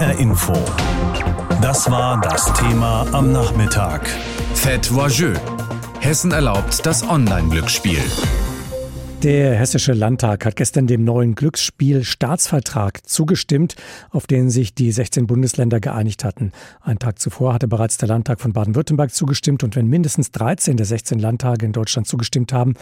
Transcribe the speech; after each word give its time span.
HR 0.00 0.18
Info. 0.18 0.54
Das 1.60 1.90
war 1.90 2.18
das 2.22 2.50
Thema 2.54 3.06
am 3.12 3.32
Nachmittag. 3.32 4.08
Fête 4.54 4.90
Voyeux. 4.94 5.38
Hessen 6.00 6.32
erlaubt 6.32 6.86
das 6.86 7.06
Online-Glücksspiel. 7.06 8.00
Der 9.22 9.54
Hessische 9.54 9.92
Landtag 9.92 10.46
hat 10.46 10.56
gestern 10.56 10.86
dem 10.86 11.04
neuen 11.04 11.34
Glücksspiel-Staatsvertrag 11.34 13.06
zugestimmt, 13.06 13.76
auf 14.08 14.26
den 14.26 14.48
sich 14.48 14.74
die 14.74 14.90
16 14.90 15.26
Bundesländer 15.26 15.78
geeinigt 15.78 16.24
hatten. 16.24 16.52
Einen 16.80 16.98
Tag 16.98 17.18
zuvor 17.18 17.52
hatte 17.52 17.68
bereits 17.68 17.98
der 17.98 18.08
Landtag 18.08 18.40
von 18.40 18.54
Baden-Württemberg 18.54 19.12
zugestimmt 19.12 19.62
und 19.62 19.76
wenn 19.76 19.88
mindestens 19.88 20.30
13 20.30 20.78
der 20.78 20.86
16 20.86 21.18
Landtage 21.18 21.66
in 21.66 21.72
Deutschland 21.72 22.06
zugestimmt 22.06 22.54
haben, 22.54 22.72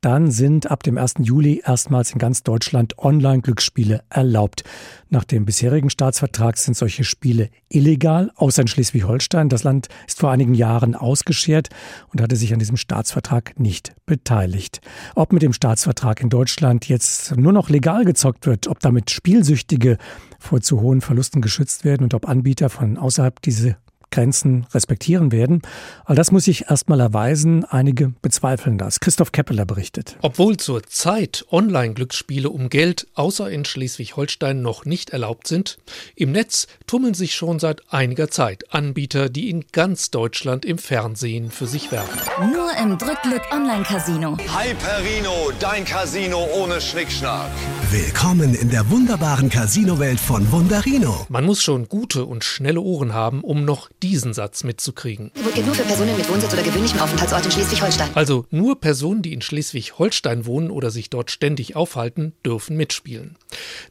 dann 0.00 0.30
sind 0.30 0.70
ab 0.70 0.84
dem 0.84 0.98
1. 0.98 1.14
Juli 1.18 1.62
erstmals 1.66 2.12
in 2.12 2.20
ganz 2.20 2.44
Deutschland 2.44 2.96
Online-Glücksspiele 2.98 4.04
erlaubt. 4.08 4.62
Nach 5.10 5.24
dem 5.24 5.46
bisherigen 5.46 5.88
Staatsvertrag 5.88 6.58
sind 6.58 6.76
solche 6.76 7.02
Spiele 7.02 7.48
illegal, 7.70 8.30
außer 8.36 8.60
in 8.60 8.68
Schleswig-Holstein. 8.68 9.48
Das 9.48 9.64
Land 9.64 9.88
ist 10.06 10.20
vor 10.20 10.30
einigen 10.30 10.52
Jahren 10.52 10.94
ausgeschert 10.94 11.70
und 12.12 12.20
hatte 12.20 12.36
sich 12.36 12.52
an 12.52 12.58
diesem 12.58 12.76
Staatsvertrag 12.76 13.58
nicht 13.58 13.94
beteiligt. 14.04 14.82
Ob 15.14 15.32
mit 15.32 15.40
dem 15.40 15.54
Staatsvertrag 15.54 16.20
in 16.20 16.28
Deutschland 16.28 16.88
jetzt 16.88 17.34
nur 17.36 17.54
noch 17.54 17.70
legal 17.70 18.04
gezockt 18.04 18.44
wird, 18.44 18.66
ob 18.68 18.80
damit 18.80 19.10
Spielsüchtige 19.10 19.96
vor 20.38 20.60
zu 20.60 20.82
hohen 20.82 21.00
Verlusten 21.00 21.40
geschützt 21.40 21.86
werden 21.86 22.04
und 22.04 22.12
ob 22.12 22.28
Anbieter 22.28 22.68
von 22.68 22.98
außerhalb 22.98 23.40
diese 23.40 23.78
Grenzen 24.10 24.66
respektieren 24.72 25.32
werden. 25.32 25.62
All 26.04 26.16
das 26.16 26.32
muss 26.32 26.44
sich 26.44 26.70
erstmal 26.70 27.00
erweisen. 27.00 27.64
Einige 27.64 28.12
bezweifeln 28.22 28.78
das. 28.78 29.00
Christoph 29.00 29.32
Keppeler 29.32 29.66
berichtet. 29.66 30.16
Obwohl 30.22 30.56
zurzeit 30.56 31.44
Online-Glücksspiele 31.50 32.50
um 32.50 32.68
Geld 32.68 33.06
außer 33.14 33.50
in 33.50 33.64
Schleswig-Holstein 33.64 34.62
noch 34.62 34.84
nicht 34.84 35.10
erlaubt 35.10 35.46
sind, 35.46 35.78
im 36.16 36.32
Netz 36.32 36.66
tummeln 36.86 37.14
sich 37.14 37.34
schon 37.34 37.58
seit 37.58 37.82
einiger 37.92 38.28
Zeit 38.28 38.72
Anbieter, 38.72 39.28
die 39.28 39.50
in 39.50 39.64
ganz 39.72 40.10
Deutschland 40.10 40.64
im 40.64 40.78
Fernsehen 40.78 41.50
für 41.50 41.66
sich 41.66 41.92
werben. 41.92 42.08
Nur 42.52 42.70
im 42.82 42.98
Drückglück 42.98 43.42
Online-Casino. 43.52 44.36
Hyperino, 44.38 45.52
dein 45.60 45.84
Casino 45.84 46.46
ohne 46.54 46.80
Schnickschnack. 46.80 47.50
Willkommen 47.90 48.54
in 48.54 48.70
der 48.70 48.90
wunderbaren 48.90 49.48
Casino-Welt 49.48 50.20
von 50.20 50.50
Wunderino. 50.52 51.26
Man 51.28 51.44
muss 51.44 51.62
schon 51.62 51.88
gute 51.88 52.24
und 52.24 52.44
schnelle 52.44 52.80
Ohren 52.80 53.14
haben, 53.14 53.42
um 53.42 53.64
noch 53.64 53.88
diesen 54.02 54.32
Satz 54.32 54.64
mitzukriegen. 54.64 55.30
Nur 55.34 55.74
für 55.74 55.82
Personen 55.82 56.16
mit 56.16 56.28
Wohnsitz 56.28 56.52
oder 56.52 56.62
gewöhnlichem 56.62 57.00
Aufenthaltsort 57.00 57.44
in 57.44 57.50
Schleswig-Holstein. 57.50 58.10
Also 58.14 58.46
nur 58.50 58.80
Personen, 58.80 59.22
die 59.22 59.32
in 59.32 59.42
Schleswig-Holstein 59.42 60.46
wohnen 60.46 60.70
oder 60.70 60.90
sich 60.90 61.10
dort 61.10 61.30
ständig 61.30 61.76
aufhalten, 61.76 62.32
dürfen 62.44 62.76
mitspielen. 62.76 63.36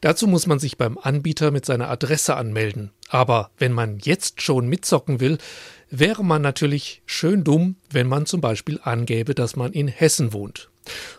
Dazu 0.00 0.26
muss 0.26 0.46
man 0.46 0.58
sich 0.58 0.78
beim 0.78 0.98
Anbieter 0.98 1.50
mit 1.50 1.66
seiner 1.66 1.88
Adresse 1.88 2.36
anmelden. 2.36 2.90
Aber 3.08 3.50
wenn 3.58 3.72
man 3.72 3.98
jetzt 3.98 4.42
schon 4.42 4.68
mitzocken 4.68 5.20
will, 5.20 5.38
wäre 5.90 6.24
man 6.24 6.42
natürlich 6.42 7.02
schön 7.06 7.44
dumm, 7.44 7.76
wenn 7.90 8.06
man 8.06 8.26
zum 8.26 8.40
Beispiel 8.40 8.80
angäbe, 8.82 9.34
dass 9.34 9.56
man 9.56 9.72
in 9.72 9.88
Hessen 9.88 10.32
wohnt. 10.32 10.68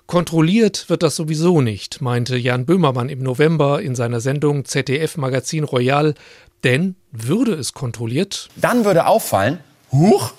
Kontrolliert 0.06 0.90
wird 0.90 1.04
das 1.04 1.16
sowieso 1.16 1.62
nicht, 1.62 2.02
meinte 2.02 2.38
Jan 2.38 2.66
Böhmermann 2.66 3.10
im 3.10 3.20
November 3.20 3.82
in 3.82 3.96
seiner 3.96 4.20
Sendung 4.20 4.66
ZDF 4.66 5.18
Magazin 5.18 5.64
Royal, 5.64 6.16
denn 6.64 6.96
würde 7.12 7.54
es 7.54 7.74
kontrolliert, 7.74 8.50
dann 8.56 8.86
würde 8.86 9.06
auffallen, 9.06 9.60
huch, 9.92 10.34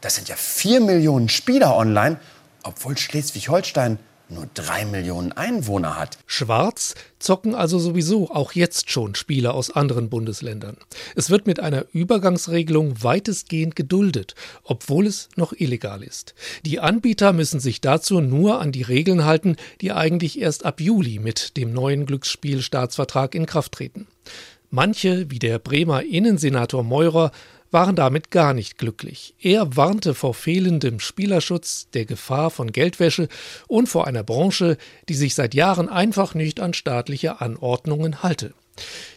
das 0.00 0.14
sind 0.14 0.28
ja 0.28 0.36
vier 0.36 0.80
Millionen 0.80 1.28
Spieler 1.28 1.76
online, 1.76 2.20
obwohl 2.62 2.96
Schleswig-Holstein 2.96 3.98
nur 4.30 4.48
drei 4.54 4.84
Millionen 4.84 5.32
Einwohner 5.32 5.98
hat. 5.98 6.18
Schwarz 6.26 6.94
zocken 7.18 7.54
also 7.54 7.78
sowieso 7.78 8.30
auch 8.30 8.52
jetzt 8.52 8.90
schon 8.90 9.14
Spieler 9.14 9.54
aus 9.54 9.70
anderen 9.70 10.08
Bundesländern. 10.10 10.76
Es 11.16 11.30
wird 11.30 11.46
mit 11.46 11.60
einer 11.60 11.86
Übergangsregelung 11.92 13.02
weitestgehend 13.02 13.76
geduldet, 13.76 14.34
obwohl 14.64 15.06
es 15.06 15.28
noch 15.36 15.52
illegal 15.52 16.02
ist. 16.02 16.34
Die 16.64 16.80
Anbieter 16.80 17.32
müssen 17.32 17.60
sich 17.60 17.80
dazu 17.80 18.20
nur 18.20 18.60
an 18.60 18.72
die 18.72 18.82
Regeln 18.82 19.24
halten, 19.24 19.56
die 19.80 19.92
eigentlich 19.92 20.38
erst 20.40 20.64
ab 20.64 20.80
Juli 20.80 21.18
mit 21.18 21.56
dem 21.56 21.72
neuen 21.72 22.06
Glücksspielstaatsvertrag 22.06 23.34
in 23.34 23.46
Kraft 23.46 23.72
treten. 23.72 24.06
Manche, 24.70 25.30
wie 25.30 25.38
der 25.38 25.58
Bremer 25.58 26.02
Innensenator 26.02 26.82
Meurer, 26.82 27.32
waren 27.70 27.96
damit 27.96 28.30
gar 28.30 28.54
nicht 28.54 28.78
glücklich. 28.78 29.34
Er 29.40 29.76
warnte 29.76 30.14
vor 30.14 30.34
fehlendem 30.34 31.00
Spielerschutz, 31.00 31.88
der 31.92 32.04
Gefahr 32.04 32.50
von 32.50 32.72
Geldwäsche 32.72 33.28
und 33.66 33.88
vor 33.88 34.06
einer 34.06 34.22
Branche, 34.22 34.76
die 35.08 35.14
sich 35.14 35.34
seit 35.34 35.54
Jahren 35.54 35.88
einfach 35.88 36.34
nicht 36.34 36.60
an 36.60 36.74
staatliche 36.74 37.40
Anordnungen 37.40 38.22
halte. 38.22 38.54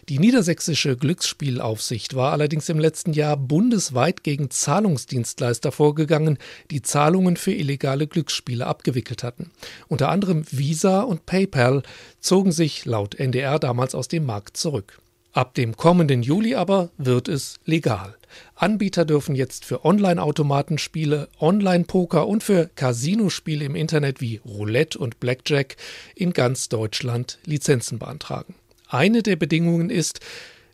Die 0.08 0.18
niedersächsische 0.18 0.96
Glücksspielaufsicht 0.96 2.14
war 2.14 2.32
allerdings 2.32 2.68
im 2.68 2.78
letzten 2.78 3.12
Jahr 3.12 3.36
bundesweit 3.36 4.24
gegen 4.24 4.50
Zahlungsdienstleister 4.50 5.72
vorgegangen, 5.72 6.38
die 6.70 6.82
Zahlungen 6.82 7.36
für 7.36 7.52
illegale 7.52 8.06
Glücksspiele 8.06 8.66
abgewickelt 8.66 9.22
hatten. 9.22 9.50
Unter 9.88 10.08
anderem 10.08 10.44
Visa 10.50 11.02
und 11.02 11.26
PayPal 11.26 11.82
zogen 12.20 12.52
sich 12.52 12.84
laut 12.84 13.14
NDR 13.14 13.58
damals 13.58 13.94
aus 13.94 14.08
dem 14.08 14.26
Markt 14.26 14.56
zurück. 14.56 14.98
Ab 15.32 15.54
dem 15.54 15.78
kommenden 15.78 16.22
Juli 16.22 16.54
aber 16.54 16.90
wird 16.98 17.26
es 17.26 17.58
legal. 17.64 18.16
Anbieter 18.54 19.06
dürfen 19.06 19.34
jetzt 19.34 19.64
für 19.64 19.82
Online-Automatenspiele, 19.82 21.28
Online-Poker 21.40 22.28
und 22.28 22.42
für 22.42 22.68
Casinospiele 22.74 23.64
im 23.64 23.74
Internet 23.74 24.20
wie 24.20 24.42
Roulette 24.44 24.98
und 24.98 25.20
Blackjack 25.20 25.76
in 26.14 26.34
ganz 26.34 26.68
Deutschland 26.68 27.38
Lizenzen 27.46 27.98
beantragen. 27.98 28.54
Eine 28.88 29.22
der 29.22 29.36
Bedingungen 29.36 29.88
ist, 29.88 30.20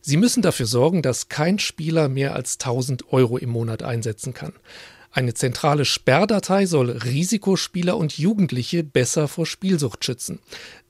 Sie 0.01 0.17
müssen 0.17 0.43
dafür 0.43 0.67
sorgen, 0.67 1.03
dass 1.03 1.29
kein 1.29 1.59
Spieler 1.59 2.09
mehr 2.09 2.35
als 2.35 2.55
1000 2.55 3.13
Euro 3.13 3.37
im 3.37 3.51
Monat 3.51 3.83
einsetzen 3.83 4.33
kann. 4.35 4.55
Eine 5.19 5.35
zentrale 5.35 5.85
Sperrdatei 5.85 6.67
soll 6.67 6.91
Risikospieler 6.91 7.97
und 7.97 8.19
Jugendliche 8.19 8.85
besser 8.85 9.27
vor 9.27 9.47
Spielsucht 9.47 10.05
schützen. 10.05 10.39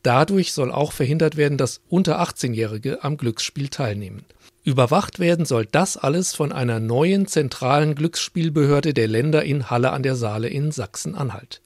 Dadurch 0.02 0.52
soll 0.52 0.70
auch 0.70 0.92
verhindert 0.92 1.38
werden, 1.38 1.56
dass 1.56 1.80
unter 1.88 2.20
18-Jährige 2.20 3.02
am 3.02 3.16
Glücksspiel 3.16 3.70
teilnehmen. 3.70 4.26
Überwacht 4.64 5.18
werden 5.18 5.46
soll 5.46 5.64
das 5.64 5.96
alles 5.96 6.34
von 6.34 6.52
einer 6.52 6.78
neuen 6.78 7.26
zentralen 7.26 7.94
Glücksspielbehörde 7.94 8.92
der 8.92 9.08
Länder 9.08 9.44
in 9.44 9.70
Halle 9.70 9.92
an 9.92 10.02
der 10.02 10.14
Saale 10.14 10.48
in 10.48 10.72
Sachsen-Anhalt. 10.72 11.62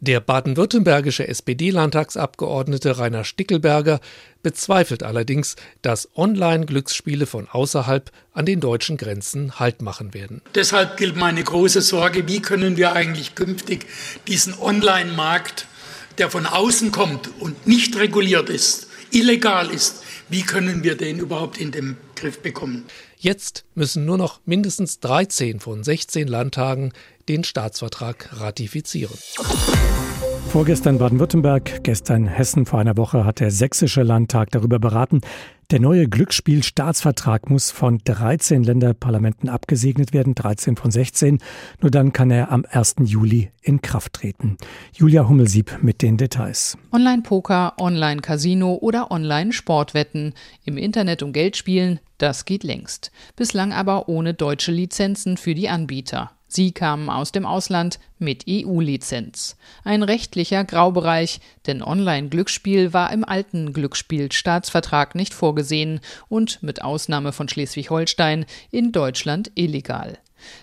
Der 0.00 0.20
baden-württembergische 0.20 1.26
SPD-Landtagsabgeordnete 1.26 2.98
Rainer 2.98 3.24
Stickelberger 3.24 4.00
bezweifelt 4.42 5.02
allerdings, 5.02 5.56
dass 5.80 6.10
Online-Glücksspiele 6.14 7.24
von 7.24 7.48
außerhalb 7.48 8.12
an 8.34 8.44
den 8.44 8.60
deutschen 8.60 8.98
Grenzen 8.98 9.58
Halt 9.58 9.80
machen 9.80 10.12
werden. 10.12 10.42
Deshalb 10.54 10.98
gilt 10.98 11.16
meine 11.16 11.42
große 11.42 11.80
Sorge, 11.80 12.28
wie 12.28 12.42
können 12.42 12.76
wir 12.76 12.92
eigentlich 12.92 13.34
künftig 13.34 13.86
diesen 14.28 14.52
Online-Markt, 14.58 15.66
der 16.18 16.30
von 16.30 16.44
außen 16.44 16.92
kommt 16.92 17.30
und 17.40 17.66
nicht 17.66 17.96
reguliert 17.96 18.50
ist, 18.50 18.88
illegal 19.12 19.70
ist, 19.70 20.02
wie 20.28 20.42
können 20.42 20.82
wir 20.82 20.96
den 20.96 21.20
überhaupt 21.20 21.58
in 21.58 21.70
den 21.70 21.96
Griff 22.16 22.40
bekommen? 22.40 22.84
Jetzt 23.18 23.64
müssen 23.74 24.04
nur 24.04 24.18
noch 24.18 24.40
mindestens 24.44 25.00
13 25.00 25.60
von 25.60 25.82
16 25.84 26.28
Landtagen 26.28 26.92
den 27.28 27.44
Staatsvertrag 27.44 28.40
ratifizieren. 28.40 29.16
Vorgestern 30.48 30.98
Baden-Württemberg, 30.98 31.82
gestern 31.82 32.26
Hessen, 32.26 32.66
vor 32.66 32.78
einer 32.78 32.96
Woche 32.96 33.24
hat 33.24 33.40
der 33.40 33.50
Sächsische 33.50 34.02
Landtag 34.02 34.50
darüber 34.52 34.78
beraten, 34.78 35.20
der 35.72 35.80
neue 35.80 36.08
Glücksspielstaatsvertrag 36.08 37.50
muss 37.50 37.72
von 37.72 37.98
13 38.04 38.62
Länderparlamenten 38.62 39.48
abgesegnet 39.48 40.12
werden, 40.12 40.36
13 40.36 40.76
von 40.76 40.92
16. 40.92 41.40
Nur 41.80 41.90
dann 41.90 42.12
kann 42.12 42.30
er 42.30 42.52
am 42.52 42.64
1. 42.70 42.94
Juli 43.02 43.50
in 43.62 43.82
Kraft 43.82 44.12
treten. 44.12 44.58
Julia 44.94 45.28
Hummelsieb 45.28 45.82
mit 45.82 46.02
den 46.02 46.18
Details. 46.18 46.78
Online-Poker, 46.92 47.74
Online-Casino 47.80 48.76
oder 48.76 49.10
Online-Sportwetten. 49.10 50.34
Im 50.64 50.76
Internet 50.76 51.24
um 51.24 51.32
Geld 51.32 51.56
spielen, 51.56 51.98
das 52.18 52.44
geht 52.44 52.62
längst. 52.62 53.10
Bislang 53.34 53.72
aber 53.72 54.08
ohne 54.08 54.34
deutsche 54.34 54.70
Lizenzen 54.70 55.36
für 55.36 55.56
die 55.56 55.68
Anbieter. 55.68 56.30
Sie 56.56 56.72
kamen 56.72 57.10
aus 57.10 57.32
dem 57.32 57.44
Ausland 57.44 57.98
mit 58.18 58.46
EU-Lizenz. 58.48 59.58
Ein 59.84 60.02
rechtlicher 60.02 60.64
Graubereich, 60.64 61.40
denn 61.66 61.82
Online-Glücksspiel 61.82 62.94
war 62.94 63.12
im 63.12 63.26
alten 63.26 63.74
Glücksspielstaatsvertrag 63.74 65.14
nicht 65.14 65.34
vorgesehen 65.34 66.00
und 66.30 66.62
mit 66.62 66.80
Ausnahme 66.80 67.32
von 67.32 67.50
Schleswig-Holstein 67.50 68.46
in 68.70 68.90
Deutschland 68.90 69.52
illegal. 69.54 70.18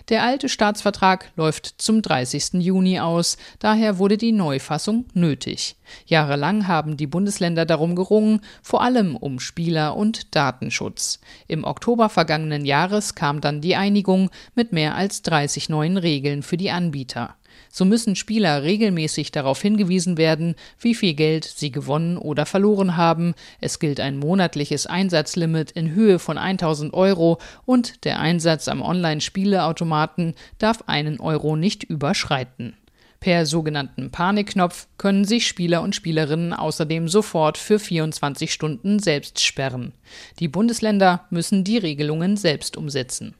Der 0.08 0.22
alte 0.22 0.48
Staatsvertrag 0.48 1.30
läuft 1.36 1.74
zum 1.78 2.02
30. 2.02 2.54
Juni 2.54 3.00
aus, 3.00 3.36
daher 3.58 3.98
wurde 3.98 4.16
die 4.16 4.32
Neufassung 4.32 5.06
nötig. 5.14 5.76
Jahrelang 6.06 6.68
haben 6.68 6.96
die 6.96 7.06
Bundesländer 7.06 7.66
darum 7.66 7.94
gerungen, 7.94 8.40
vor 8.62 8.82
allem 8.82 9.16
um 9.16 9.40
Spieler- 9.40 9.96
und 9.96 10.34
Datenschutz. 10.34 11.20
Im 11.48 11.64
Oktober 11.64 12.08
vergangenen 12.08 12.64
Jahres 12.64 13.14
kam 13.14 13.40
dann 13.40 13.60
die 13.60 13.76
Einigung 13.76 14.30
mit 14.54 14.72
mehr 14.72 14.94
als 14.94 15.22
30 15.22 15.68
neuen 15.68 15.96
Regeln 15.96 16.42
für 16.42 16.56
die 16.56 16.70
Anbieter. 16.70 17.36
So 17.76 17.84
müssen 17.84 18.14
Spieler 18.14 18.62
regelmäßig 18.62 19.32
darauf 19.32 19.60
hingewiesen 19.60 20.16
werden, 20.16 20.54
wie 20.78 20.94
viel 20.94 21.14
Geld 21.14 21.44
sie 21.44 21.72
gewonnen 21.72 22.16
oder 22.16 22.46
verloren 22.46 22.96
haben. 22.96 23.34
Es 23.60 23.80
gilt 23.80 23.98
ein 23.98 24.16
monatliches 24.16 24.86
Einsatzlimit 24.86 25.72
in 25.72 25.92
Höhe 25.92 26.20
von 26.20 26.38
1000 26.38 26.94
Euro 26.94 27.38
und 27.66 28.04
der 28.04 28.20
Einsatz 28.20 28.68
am 28.68 28.80
Online-Spieleautomaten 28.80 30.34
darf 30.58 30.84
einen 30.86 31.18
Euro 31.18 31.56
nicht 31.56 31.82
überschreiten. 31.82 32.76
Per 33.18 33.44
sogenannten 33.44 34.12
Panikknopf 34.12 34.86
können 34.96 35.24
sich 35.24 35.48
Spieler 35.48 35.82
und 35.82 35.96
Spielerinnen 35.96 36.52
außerdem 36.52 37.08
sofort 37.08 37.58
für 37.58 37.80
24 37.80 38.52
Stunden 38.52 39.00
selbst 39.00 39.40
sperren. 39.40 39.94
Die 40.38 40.46
Bundesländer 40.46 41.26
müssen 41.30 41.64
die 41.64 41.78
Regelungen 41.78 42.36
selbst 42.36 42.76
umsetzen. 42.76 43.34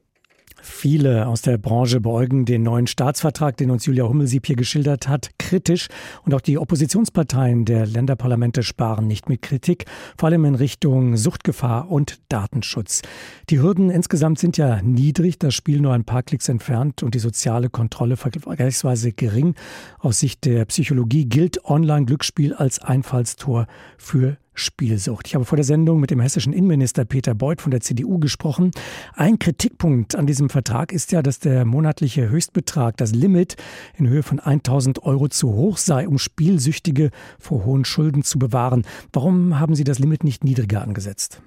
Viele 0.66 1.26
aus 1.26 1.42
der 1.42 1.58
Branche 1.58 2.00
beäugen 2.00 2.46
den 2.46 2.62
neuen 2.62 2.86
Staatsvertrag, 2.86 3.58
den 3.58 3.70
uns 3.70 3.84
Julia 3.84 4.04
Hummelsieb 4.04 4.46
hier 4.46 4.56
geschildert 4.56 5.08
hat, 5.08 5.28
kritisch. 5.38 5.88
Und 6.24 6.32
auch 6.32 6.40
die 6.40 6.56
Oppositionsparteien 6.56 7.66
der 7.66 7.84
Länderparlamente 7.84 8.62
sparen 8.62 9.06
nicht 9.06 9.28
mit 9.28 9.42
Kritik, 9.42 9.84
vor 10.16 10.30
allem 10.30 10.46
in 10.46 10.54
Richtung 10.54 11.18
Suchtgefahr 11.18 11.90
und 11.90 12.18
Datenschutz. 12.30 13.02
Die 13.50 13.60
Hürden 13.60 13.90
insgesamt 13.90 14.38
sind 14.38 14.56
ja 14.56 14.80
niedrig, 14.80 15.38
das 15.38 15.52
Spiel 15.52 15.82
nur 15.82 15.92
ein 15.92 16.04
paar 16.04 16.22
Klicks 16.22 16.48
entfernt 16.48 17.02
und 17.02 17.14
die 17.14 17.18
soziale 17.18 17.68
Kontrolle 17.68 18.16
vergleichsweise 18.16 19.12
gering. 19.12 19.56
Aus 19.98 20.20
Sicht 20.20 20.46
der 20.46 20.64
Psychologie 20.64 21.26
gilt 21.26 21.62
Online-Glücksspiel 21.66 22.54
als 22.54 22.78
Einfallstor 22.78 23.66
für 23.98 24.38
Spielsucht. 24.54 25.26
Ich 25.26 25.34
habe 25.34 25.44
vor 25.44 25.56
der 25.56 25.64
Sendung 25.64 26.00
mit 26.00 26.10
dem 26.10 26.20
hessischen 26.20 26.52
Innenminister 26.52 27.04
Peter 27.04 27.34
Beuth 27.34 27.60
von 27.60 27.70
der 27.70 27.80
CDU 27.80 28.18
gesprochen. 28.18 28.70
Ein 29.14 29.38
Kritikpunkt 29.38 30.14
an 30.14 30.26
diesem 30.26 30.48
Vertrag 30.48 30.92
ist 30.92 31.12
ja, 31.12 31.22
dass 31.22 31.40
der 31.40 31.64
monatliche 31.64 32.28
Höchstbetrag, 32.28 32.96
das 32.96 33.12
Limit 33.12 33.56
in 33.96 34.08
Höhe 34.08 34.22
von 34.22 34.40
1000 34.40 35.02
Euro 35.02 35.28
zu 35.28 35.52
hoch 35.52 35.76
sei, 35.76 36.08
um 36.08 36.18
Spielsüchtige 36.18 37.10
vor 37.38 37.64
hohen 37.64 37.84
Schulden 37.84 38.22
zu 38.22 38.38
bewahren. 38.38 38.84
Warum 39.12 39.58
haben 39.58 39.74
Sie 39.74 39.84
das 39.84 39.98
Limit 39.98 40.24
nicht 40.24 40.44
niedriger 40.44 40.82
angesetzt? 40.82 41.42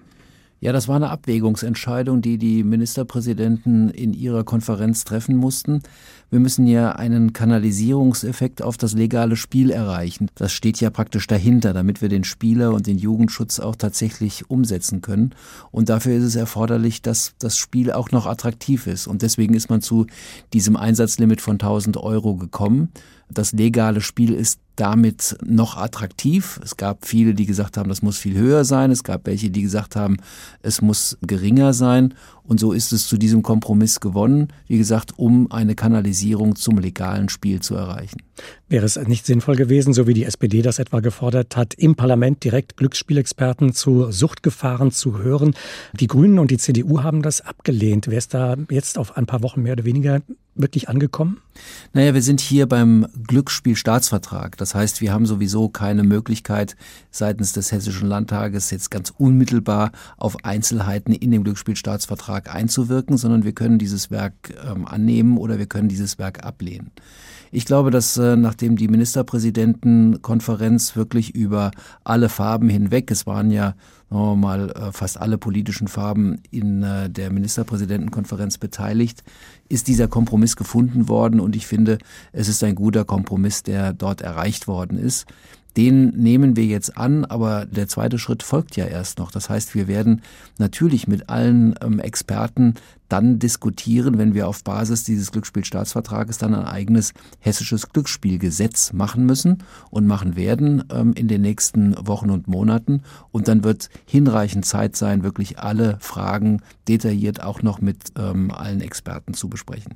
Ja, 0.60 0.72
das 0.72 0.88
war 0.88 0.96
eine 0.96 1.12
Abwägungsentscheidung, 1.12 2.22
die 2.24 2.40
die 2.40 2.64
Ministerpräsidenten 2.64 3.90
in 3.90 4.14
ihrer 4.14 4.44
Konferenz 4.44 5.04
treffen 5.04 5.36
mussten. 5.36 5.84
Wir 6.32 6.40
müssen 6.40 6.66
ja 6.66 6.94
einen 6.94 7.32
Kanalisierungseffekt 7.32 8.64
auf 8.64 8.76
das 8.76 8.94
legale 8.94 9.36
Spiel 9.36 9.70
erreichen. 9.70 10.30
Das 10.34 10.52
steht 10.52 10.82
ja 10.82 10.90
praktisch 10.90 11.28
dahinter, 11.28 11.74
damit 11.74 12.02
wir 12.02 12.10
den 12.10 12.24
Spieler 12.24 12.74
und 12.74 12.88
den 12.88 12.98
Jugendschutz 12.98 13.60
auch 13.60 13.76
tatsächlich 13.76 14.50
umsetzen 14.50 15.02
können. 15.02 15.36
Und 15.70 15.90
dafür 15.90 16.18
ist 16.18 16.24
es 16.24 16.36
erforderlich, 16.36 17.04
dass 17.04 17.36
das 17.38 17.56
Spiel 17.56 17.92
auch 17.92 18.10
noch 18.10 18.26
attraktiv 18.26 18.88
ist. 18.88 19.06
Und 19.06 19.22
deswegen 19.22 19.54
ist 19.54 19.70
man 19.70 19.82
zu 19.82 20.08
diesem 20.54 20.76
Einsatzlimit 20.76 21.40
von 21.40 21.54
1000 21.54 21.98
Euro 21.98 22.36
gekommen. 22.36 22.90
Das 23.30 23.52
legale 23.52 24.02
Spiel 24.02 24.34
ist 24.34 24.60
damit 24.78 25.38
noch 25.44 25.76
attraktiv. 25.76 26.60
Es 26.64 26.78
gab 26.78 27.06
viele, 27.06 27.34
die 27.34 27.46
gesagt 27.46 27.78
haben, 27.78 27.90
das 27.90 28.02
muss 28.02 28.18
viel 28.18 28.38
höher 28.38 28.64
sein. 28.64 28.92
Es 28.92 29.04
gab 29.04 29.26
welche, 29.26 29.50
die 29.50 29.64
gesagt 29.64 29.96
haben, 29.96 30.18
es 30.62 30.82
muss 30.82 31.18
geringer 31.22 31.74
sein. 31.74 32.14
Und 32.44 32.60
so 32.60 32.72
ist 32.72 32.94
es 32.94 33.08
zu 33.08 33.18
diesem 33.18 33.44
Kompromiss 33.44 34.00
gewonnen, 34.00 34.48
wie 34.68 34.78
gesagt, 34.78 35.18
um 35.18 35.52
eine 35.52 35.76
Kanalisierung 35.76 36.56
zum 36.56 36.78
legalen 36.78 37.28
Spiel 37.28 37.60
zu 37.60 37.76
erreichen. 37.76 38.27
Wäre 38.70 38.86
es 38.86 38.98
nicht 38.98 39.26
sinnvoll 39.26 39.56
gewesen, 39.56 39.94
so 39.94 40.08
wie 40.08 40.14
die 40.14 40.26
SPD 40.26 40.62
das 40.62 40.80
etwa 40.80 41.00
gefordert 41.00 41.56
hat, 41.56 41.74
im 41.74 41.96
Parlament 41.96 42.44
direkt 42.44 42.78
Glücksspielexperten 42.78 43.74
zu 43.74 44.12
Suchtgefahren 44.12 44.92
zu 44.92 45.20
hören? 45.20 45.56
Die 45.94 46.08
Grünen 46.08 46.40
und 46.40 46.52
die 46.52 46.58
CDU 46.58 47.04
haben 47.04 47.22
das 47.22 47.42
abgelehnt. 47.42 48.08
Wäre 48.08 48.18
es 48.18 48.28
da 48.28 48.56
jetzt 48.70 48.98
auf 48.98 49.16
ein 49.16 49.26
paar 49.26 49.42
Wochen 49.42 49.62
mehr 49.64 49.74
oder 49.74 49.86
weniger 49.86 50.22
wirklich 50.58 50.90
angekommen? 50.90 51.40
Naja, 51.94 52.14
wir 52.14 52.22
sind 52.22 52.42
hier 52.42 52.68
beim 52.68 53.08
Glücksspielstaatsvertrag. 53.28 54.58
Das 54.58 54.76
heißt, 54.76 55.02
wir 55.02 55.14
haben 55.14 55.26
sowieso 55.26 55.70
keine 55.70 56.04
Möglichkeit 56.04 56.76
seitens 57.12 57.54
des 57.54 57.72
Hessischen 57.72 58.08
Landtages 58.08 58.70
jetzt 58.72 58.92
ganz 58.92 59.14
unmittelbar 59.18 59.92
auf 60.18 60.44
Einzelheiten 60.44 61.14
in 61.14 61.32
dem 61.32 61.44
Glücksspielstaatsvertrag 61.44 62.54
einzuwirken, 62.54 63.18
sondern 63.18 63.44
wir 63.44 63.54
können 63.54 63.80
dieses 63.80 64.12
Werk 64.12 64.34
ähm, 64.70 64.86
annehmen 64.86 65.38
oder 65.38 65.58
wir 65.58 65.68
können 65.68 65.90
dieses 65.90 66.20
Werk 66.20 66.44
ablehnen. 66.44 66.92
Ich 67.52 67.66
glaube, 67.66 67.92
dass 67.92 68.18
äh, 68.18 68.27
nachdem 68.36 68.76
die 68.76 68.88
Ministerpräsidentenkonferenz 68.88 70.96
wirklich 70.96 71.36
über 71.36 71.72
alle 72.04 72.30
Farben 72.30 72.70
hinweg, 72.70 73.12
es 73.12 73.26
waren 73.26 73.52
ja 73.52 73.76
mal 74.10 74.72
äh, 74.72 74.92
fast 74.92 75.20
alle 75.20 75.38
politischen 75.38 75.88
Farben 75.88 76.42
in 76.50 76.84
äh, 76.84 77.10
der 77.10 77.32
Ministerpräsidentenkonferenz 77.32 78.58
beteiligt, 78.58 79.24
ist 79.70 79.88
dieser 79.88 80.08
Kompromiss 80.08 80.56
gefunden 80.56 81.10
worden 81.10 81.40
und 81.40 81.56
ich 81.56 81.68
finde, 81.68 81.98
es 82.32 82.48
ist 82.48 82.64
ein 82.64 82.76
guter 82.76 83.06
Kompromiss, 83.06 83.64
der 83.64 83.94
dort 83.94 84.22
erreicht 84.22 84.68
worden 84.68 84.98
ist. 84.98 85.26
Den 85.76 86.10
nehmen 86.10 86.56
wir 86.56 86.66
jetzt 86.66 86.98
an, 86.98 87.24
aber 87.24 87.68
der 87.68 87.88
zweite 87.88 88.18
Schritt 88.18 88.42
folgt 88.42 88.76
ja 88.78 88.86
erst 88.86 89.20
noch. 89.20 89.30
Das 89.30 89.48
heißt, 89.48 89.76
wir 89.76 89.88
werden 89.88 90.24
natürlich 90.58 91.08
mit 91.08 91.30
allen 91.30 91.76
ähm, 91.82 92.00
Experten 92.00 92.76
dann 93.10 93.40
diskutieren, 93.40 94.18
wenn 94.18 94.34
wir 94.34 94.48
auf 94.48 94.64
Basis 94.64 95.04
dieses 95.04 95.32
Glücksspielstaatsvertrages 95.32 96.38
dann 96.38 96.54
ein 96.54 96.66
eigenes 96.66 97.14
hessisches 97.40 97.90
Glücksspielgesetz 97.90 98.94
machen 98.94 99.26
müssen 99.26 99.64
und 99.90 100.08
machen 100.08 100.36
werden 100.36 100.84
ähm, 100.92 101.14
in 101.14 101.28
den 101.28 101.42
nächsten 101.42 101.96
Wochen 102.06 102.30
und 102.30 102.48
Monaten. 102.48 103.04
Und 103.32 103.48
dann 103.48 103.64
wird 103.64 103.90
hinreichend 104.06 104.66
Zeit 104.66 104.96
sein, 104.96 105.24
wirklich 105.24 105.60
alle 105.60 105.98
Fragen 106.00 106.62
detailliert 106.88 107.42
auch 107.44 107.62
noch 107.62 107.82
mit 107.82 108.12
ähm, 108.18 108.52
allen 108.52 108.82
Experten 108.82 109.34
zu 109.34 109.50
besprechen. 109.50 109.96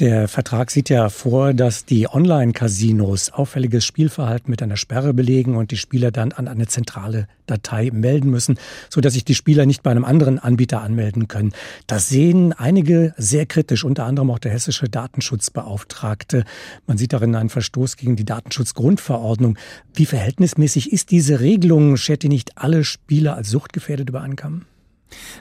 Der 0.00 0.28
Vertrag 0.28 0.70
sieht 0.70 0.88
ja 0.88 1.10
vor, 1.10 1.52
dass 1.52 1.84
die 1.84 2.08
Online-Casinos 2.08 3.32
auffälliges 3.32 3.84
Spielverhalten 3.84 4.50
mit 4.50 4.62
einer 4.62 4.78
Sperre 4.78 5.12
belegen 5.12 5.56
und 5.56 5.72
die 5.72 5.76
Spieler 5.76 6.10
dann 6.10 6.32
an 6.32 6.48
eine 6.48 6.66
zentrale 6.66 7.28
Datei 7.50 7.90
melden 7.92 8.30
müssen, 8.30 8.58
sodass 8.88 9.14
sich 9.14 9.24
die 9.24 9.34
Spieler 9.34 9.66
nicht 9.66 9.82
bei 9.82 9.90
einem 9.90 10.04
anderen 10.04 10.38
Anbieter 10.38 10.82
anmelden 10.82 11.28
können. 11.28 11.52
Das 11.86 12.08
sehen 12.08 12.52
einige 12.52 13.14
sehr 13.16 13.46
kritisch, 13.46 13.84
unter 13.84 14.04
anderem 14.04 14.30
auch 14.30 14.38
der 14.38 14.52
hessische 14.52 14.88
Datenschutzbeauftragte. 14.88 16.44
Man 16.86 16.98
sieht 16.98 17.12
darin 17.12 17.34
einen 17.34 17.50
Verstoß 17.50 17.96
gegen 17.96 18.16
die 18.16 18.24
Datenschutzgrundverordnung. 18.24 19.58
Wie 19.94 20.06
verhältnismäßig 20.06 20.92
ist 20.92 21.10
diese 21.10 21.40
Regelung? 21.40 21.96
Schert 21.96 22.22
die 22.22 22.28
nicht 22.28 22.56
alle 22.58 22.84
Spieler 22.84 23.36
als 23.36 23.50
suchtgefährdet 23.50 24.08
übereinkommen? 24.08 24.66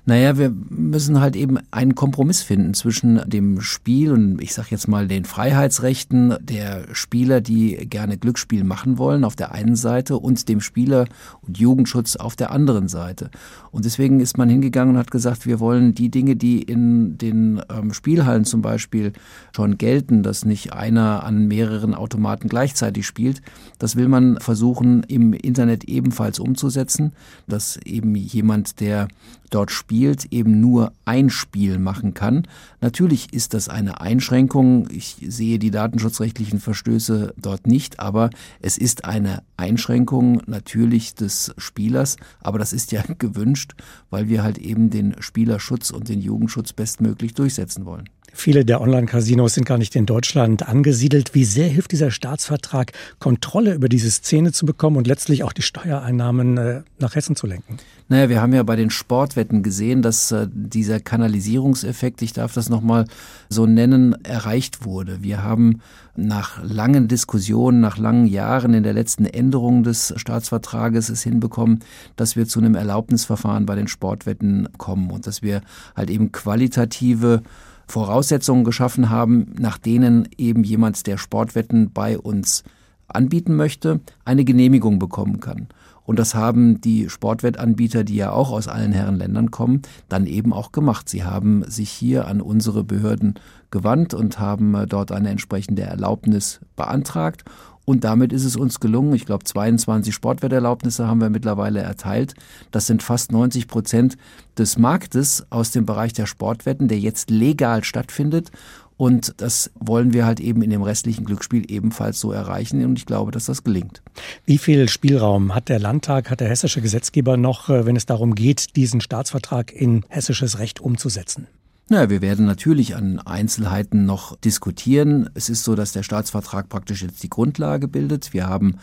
Naja, 0.06 0.38
wir 0.38 0.54
müssen 0.69 1.19
halt 1.19 1.36
eben 1.36 1.57
einen 1.71 1.95
Kompromiss 1.95 2.42
finden 2.42 2.74
zwischen 2.74 3.21
dem 3.30 3.62
Spiel 3.62 4.12
und 4.12 4.42
ich 4.42 4.54
sag 4.54 4.71
jetzt 4.71 4.88
mal 4.88 5.07
den 5.07 5.25
Freiheitsrechten 5.25 6.36
der 6.42 6.86
Spieler, 6.94 7.42
die 7.42 7.75
gerne 7.89 8.18
Glücksspiel 8.18 8.63
machen 8.63 8.98
wollen, 8.98 9.24
auf 9.24 9.36
der 9.36 9.51
einen 9.51 9.75
Seite 9.75 10.18
und 10.18 10.50
dem 10.50 10.62
Spieler 10.62 11.06
und 11.42 11.57
Jugendschutz 11.57 12.16
auf 12.16 12.36
der 12.36 12.51
anderen 12.51 12.88
Seite. 12.88 13.30
Und 13.71 13.86
deswegen 13.86 14.19
ist 14.19 14.38
man 14.38 14.50
hingegangen 14.50 14.95
und 14.95 15.00
hat 15.00 15.12
gesagt, 15.12 15.45
wir 15.45 15.60
wollen 15.60 15.94
die 15.94 16.10
Dinge, 16.10 16.36
die 16.36 16.62
in 16.62 17.18
den 17.18 17.61
ähm, 17.69 17.94
Spielhallen 17.94 18.45
zum 18.45 18.61
Beispiel 18.61 19.14
schon 19.56 19.78
gelten, 19.78 20.23
dass 20.23 20.45
nicht 20.45 20.73
einer 20.73 21.23
an 21.23 21.47
mehreren 21.47 21.94
Automaten 21.94 22.49
gleichzeitig 22.49 23.06
spielt, 23.06 23.42
das 23.78 23.95
will 23.95 24.07
man 24.07 24.40
versuchen 24.40 25.04
im 25.04 25.33
Internet 25.33 25.83
ebenfalls 25.85 26.40
umzusetzen, 26.40 27.14
dass 27.47 27.78
eben 27.78 28.16
jemand, 28.16 28.80
der 28.80 29.07
dort 29.49 29.71
spielt, 29.71 30.25
eben 30.31 30.59
nur 30.59 30.94
ein 31.06 31.29
Spiel 31.29 31.79
machen 31.79 32.13
kann. 32.13 32.47
Natürlich 32.81 33.33
ist 33.33 33.53
das 33.53 33.69
eine 33.69 34.01
Einschränkung. 34.01 34.87
Ich 34.91 35.18
sehe 35.27 35.59
die 35.59 35.71
datenschutzrechtlichen 35.71 36.59
Verstöße 36.59 37.33
dort 37.37 37.68
nicht, 37.68 37.99
aber 37.99 38.29
es 38.61 38.77
ist 38.77 39.06
eine 39.06 39.44
Einschränkung 39.57 40.41
natürlich 40.45 41.15
des 41.15 41.53
Spielers. 41.57 42.18
Aber 42.39 42.59
das 42.59 42.73
ist 42.73 42.91
ja 42.91 43.03
gewünscht, 43.18 43.73
weil 44.09 44.29
wir 44.29 44.44
halt 44.44 44.57
eben 44.57 44.89
den 44.89 45.15
Spielerschutz 45.19 45.91
und 45.91 46.09
den 46.09 46.21
Jugendschutz 46.21 46.73
bestmöglich 46.73 47.33
durchsetzen 47.33 47.85
wollen. 47.85 48.09
Viele 48.33 48.66
der 48.66 48.81
Online-Casinos 48.81 49.54
sind 49.54 49.66
gar 49.66 49.78
nicht 49.78 49.95
in 49.95 50.06
Deutschland 50.06 50.68
angesiedelt. 50.68 51.33
Wie 51.33 51.45
sehr 51.45 51.68
hilft 51.68 51.92
dieser 51.92 52.12
Staatsvertrag, 52.12 52.92
Kontrolle 53.19 53.74
über 53.74 53.90
diese 53.90 54.09
Szene 54.12 54.52
zu 54.52 54.66
bekommen 54.66 54.98
und 54.98 55.07
letztlich 55.07 55.44
auch 55.44 55.54
die 55.54 55.62
Steuereinnahmen 55.62 56.57
äh, 56.57 56.81
nach 57.00 57.16
Hessen 57.16 57.36
zu 57.36 57.48
lenken? 57.48 57.78
Naja, 58.07 58.30
wir 58.30 58.42
haben 58.42 58.54
ja 58.54 58.64
bei 58.64 58.76
den 58.76 58.90
Sportwetten 58.90 59.62
gesehen, 59.62 60.02
dass 60.02 60.31
äh, 60.31 60.48
dieser 60.52 61.00
Kanalisierungseffekt, 61.00 62.21
ich 62.21 62.33
darf 62.33 62.54
das 62.54 62.69
nochmal 62.69 63.06
so 63.50 63.66
nennen, 63.66 64.16
erreicht 64.26 64.83
wurde. 64.83 65.21
Wir 65.21 65.44
haben 65.44 65.81
nach 66.16 66.62
langen 66.64 67.07
Diskussionen, 67.07 67.80
nach 67.80 67.98
langen 67.98 68.26
Jahren 68.26 68.74
in 68.74 68.83
der 68.83 68.94
letzten 68.94 69.26
Änderung 69.26 69.83
des 69.83 70.14
Staatsvertrages 70.18 71.09
es 71.09 71.21
hinbekommen, 71.21 71.80
dass 72.16 72.36
wir 72.36 72.48
zu 72.48 72.59
einem 72.59 72.76
Erlaubnisverfahren 72.76 73.66
bei 73.66 73.76
den 73.76 73.88
Sportwetten 73.88 74.69
kommen 74.78 75.12
und 75.12 75.28
dass 75.28 75.42
wir 75.42 75.62
halt 75.95 76.09
eben 76.09 76.31
qualitative 76.31 77.44
Voraussetzungen 77.90 78.64
geschaffen 78.64 79.10
haben, 79.10 79.54
nach 79.60 79.78
denen 79.78 80.28
eben 80.38 80.64
jemand, 80.64 81.08
der 81.08 81.18
Sportwetten 81.18 81.92
bei 81.92 82.18
uns 82.18 82.64
anbieten 83.08 83.56
möchte, 83.56 84.00
eine 84.26 84.46
Genehmigung 84.46 85.00
bekommen 85.00 85.40
kann. 85.40 85.68
Und 86.10 86.18
das 86.18 86.34
haben 86.34 86.81
die 86.81 87.08
Sportwettanbieter, 87.08 88.04
die 88.04 88.16
ja 88.16 88.31
auch 88.31 88.52
aus 88.52 88.68
allen 88.68 88.94
Herren 88.94 89.18
Ländern 89.18 89.52
kommen, 89.52 89.84
dann 90.08 90.26
eben 90.26 90.54
auch 90.54 90.72
gemacht. 90.72 91.08
Sie 91.08 91.24
haben 91.24 91.64
sich 91.68 91.92
hier 91.92 92.28
an 92.28 92.42
unsere 92.42 92.84
Behörden 92.84 93.36
gewandt 93.69 94.16
und 94.16 94.40
haben 94.40 94.74
äh, 94.74 94.88
dort 94.88 95.12
eine 95.12 95.30
entsprechende 95.30 95.84
Erlaubnis 95.84 96.62
beantragt. 96.76 97.44
Und 97.90 98.04
damit 98.04 98.34
ist 98.34 98.46
es 98.46 98.56
uns 98.56 98.80
gelungen. 98.80 99.16
Ich 99.16 99.26
glaube, 99.26 99.46
22 99.46 100.14
Sportwetterlaubnisse 100.14 101.08
haben 101.08 101.22
wir 101.22 101.31
mittlerweile 101.31 101.80
erteilt. 101.80 102.36
Das 102.69 102.86
sind 102.86 103.02
fast 103.02 103.31
90 103.31 103.68
Prozent 103.68 104.16
des 104.60 104.78
Marktes 104.78 105.48
aus 105.50 105.72
dem 105.72 105.88
Bereich 105.88 106.14
der 106.14 106.28
Sportwetten, 106.28 106.88
der 106.88 107.00
jetzt 107.00 107.31
legal 107.31 107.84
stattfindet. 107.84 108.52
Und 108.96 109.34
das 109.38 109.72
wollen 109.80 110.14
wir 110.14 110.28
halt 110.28 110.40
eben 110.40 110.62
in 110.62 110.69
dem 110.69 110.84
restlichen 110.84 111.26
Glücksspiel 111.26 111.66
ebenfalls 111.72 112.19
so 112.19 112.31
erreichen. 112.31 112.86
Und 112.86 113.00
ich 113.00 113.08
glaube, 113.08 113.31
dass 113.31 113.46
das 113.46 113.64
gelingt. 113.64 114.04
Wie 114.46 114.60
viel 114.60 114.88
Spielraum 114.88 115.56
hat 115.56 115.68
der 115.68 115.80
Landtag, 115.80 116.30
hat 116.30 116.42
der 116.42 116.50
hessische 116.50 116.81
Gesetzgeber 116.81 117.38
noch, 117.38 117.69
äh, 117.69 117.88
wenn 117.88 117.96
es 117.96 118.06
darum 118.06 118.36
geht, 118.36 118.76
diesen 118.76 119.02
Staatsvertrag 119.02 119.74
in 119.74 120.06
hessisches 120.10 120.60
Recht 120.60 120.80
umzusetzen? 120.80 121.48
Na, 121.92 122.08
wir 122.08 122.22
werden 122.22 122.46
natürlich 122.46 122.96
an 122.96 123.18
Einzelheiten 123.18 124.06
noch 124.06 124.36
diskutieren. 124.36 125.28
Es 125.34 125.50
ist 125.50 125.64
so, 125.64 125.74
dass 125.74 125.92
der 125.92 126.04
Staatsvertrag 126.04 126.69
praktisch 126.69 127.02
jetzt 127.02 127.24
die 127.24 127.31
Grundlage 127.31 127.88
bildet. 127.88 128.31
Wir 128.31 128.48
haben 128.48 128.76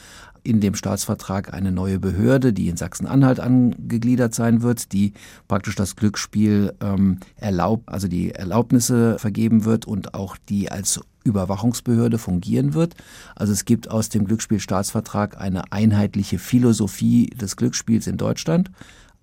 in 0.43 0.61
dem 0.61 0.75
Staatsvertrag 0.75 1.55
eine 1.55 1.71
neue 1.71 2.01
Behörde, 2.01 2.53
die 2.53 2.69
in 2.69 2.77
Sachsen-Anhalt 2.77 3.39
angegliedert 3.39 4.35
sein 4.35 4.63
wird, 4.63 4.93
die 4.93 5.13
praktisch 5.47 5.77
das 5.77 5.95
Glücksspiel 5.95 6.75
ähm, 6.81 7.21
erlaubt, 7.37 7.89
also 7.89 8.09
die 8.09 8.33
Erlaubnisse 8.33 9.21
vergeben 9.21 9.65
wird 9.65 9.85
und 9.85 10.15
auch 10.15 10.37
die 10.49 10.73
als 10.73 11.01
Überwachungsbehörde 11.23 12.19
fungieren 12.19 12.75
wird. 12.75 12.97
Also 13.37 13.53
es 13.53 13.65
gibt 13.65 13.89
aus 13.89 14.09
dem 14.09 14.25
Glücksspielstaatsvertrag 14.25 15.41
eine 15.41 15.71
einheitliche 15.71 16.41
Philosophie 16.41 17.27
des 17.27 17.57
Glücksspiels 17.57 18.09
in 18.09 18.17
Deutschland. 18.17 18.73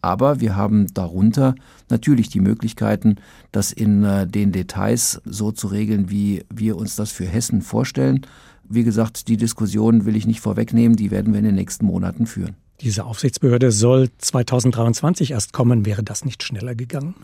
Aber 0.03 0.41
wir 0.41 0.57
haben 0.57 0.93
darunter 0.93 1.55
natürlich 1.89 2.27
die 2.27 2.41
Möglichkeiten, 2.41 3.15
das 3.53 3.71
in 3.71 4.03
äh, 4.03 4.27
den 4.27 4.51
Details 4.51 5.21
so 5.23 5.53
zu 5.53 5.67
regeln, 5.67 6.09
wie 6.09 6.43
wir 6.53 6.75
uns 6.75 6.97
das 6.97 7.09
für 7.09 7.25
Hessen 7.25 7.61
vorstellen. 7.61 8.27
Wie 8.67 8.83
gesagt, 8.83 9.29
die 9.29 9.37
Diskussion 9.37 10.05
will 10.05 10.17
ich 10.17 10.27
nicht 10.27 10.41
vorwegnehmen, 10.41 10.97
die 10.97 11.09
werden 11.09 11.31
wir 11.31 11.39
in 11.39 11.45
den 11.45 11.55
nächsten 11.55 11.85
Monaten 11.85 12.25
führen. 12.25 12.55
Diese 12.81 13.05
Aufsichtsbehörde 13.05 13.71
soll 13.71 14.09
2023 14.17 15.31
erst 15.31 15.53
kommen. 15.53 15.85
Wäre 15.85 16.03
das 16.03 16.25
nicht 16.25 16.43
schneller 16.43 16.75
gegangen? 16.75 17.15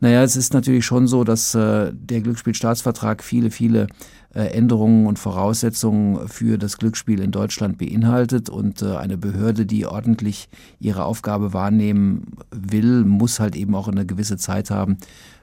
Naja, 0.00 0.22
es 0.22 0.36
ist 0.36 0.54
natürlich 0.54 0.86
schon 0.86 1.08
so, 1.08 1.24
dass 1.24 1.54
äh, 1.54 1.92
der 1.92 2.20
Glücksspielstaatsvertrag 2.20 3.24
viele, 3.24 3.50
viele 3.50 3.88
äh, 4.32 4.42
Änderungen 4.42 5.06
und 5.06 5.18
Voraussetzungen 5.18 6.28
für 6.28 6.56
das 6.58 6.78
Glücksspiel 6.78 7.20
in 7.20 7.32
Deutschland 7.32 7.78
beinhaltet. 7.78 8.48
Und 8.48 8.82
äh, 8.82 8.96
eine 8.96 9.18
Behörde, 9.18 9.66
die 9.66 9.86
ordentlich 9.86 10.48
ihre 10.78 11.04
Aufgabe 11.04 11.52
wahrnehmen 11.52 12.36
will, 12.52 13.04
muss 13.04 13.40
halt 13.40 13.56
eben 13.56 13.74
auch 13.74 13.88
eine 13.88 14.06
gewisse 14.06 14.36
Zeit 14.36 14.70
haben, 14.70 14.98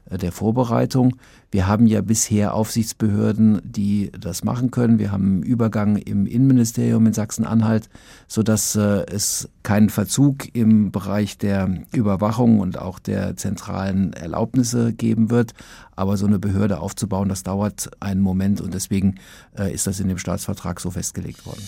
der 0.09 0.31
Vorbereitung. 0.31 1.15
Wir 1.51 1.67
haben 1.67 1.87
ja 1.87 2.01
bisher 2.01 2.53
Aufsichtsbehörden, 2.53 3.61
die 3.63 4.11
das 4.19 4.43
machen 4.43 4.71
können. 4.71 4.99
Wir 4.99 5.11
haben 5.11 5.25
einen 5.25 5.43
Übergang 5.43 5.95
im 5.95 6.25
Innenministerium 6.25 7.05
in 7.07 7.13
Sachsen-Anhalt, 7.13 7.89
sodass 8.27 8.75
äh, 8.75 9.05
es 9.09 9.49
keinen 9.63 9.89
Verzug 9.89 10.53
im 10.53 10.91
Bereich 10.91 11.37
der 11.37 11.83
Überwachung 11.91 12.59
und 12.59 12.77
auch 12.77 12.99
der 12.99 13.35
zentralen 13.37 14.13
Erlaubnisse 14.13 14.93
geben 14.93 15.29
wird. 15.29 15.53
Aber 15.95 16.17
so 16.17 16.27
eine 16.27 16.39
Behörde 16.39 16.79
aufzubauen, 16.79 17.29
das 17.29 17.43
dauert 17.43 17.89
einen 17.99 18.21
Moment 18.21 18.61
und 18.61 18.73
deswegen 18.73 19.15
äh, 19.57 19.73
ist 19.73 19.87
das 19.87 19.99
in 19.99 20.07
dem 20.07 20.17
Staatsvertrag 20.17 20.79
so 20.79 20.91
festgelegt 20.91 21.45
worden. 21.45 21.61